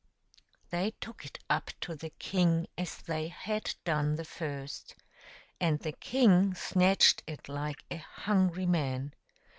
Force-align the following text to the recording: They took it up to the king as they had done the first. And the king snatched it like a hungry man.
They 0.71 0.95
took 0.99 1.25
it 1.27 1.37
up 1.47 1.69
to 1.81 1.93
the 1.95 2.09
king 2.09 2.65
as 2.75 2.97
they 3.03 3.27
had 3.27 3.75
done 3.85 4.15
the 4.15 4.25
first. 4.25 4.95
And 5.59 5.77
the 5.77 5.91
king 5.91 6.55
snatched 6.55 7.21
it 7.27 7.47
like 7.47 7.83
a 7.91 7.97
hungry 7.97 8.65
man. 8.65 9.13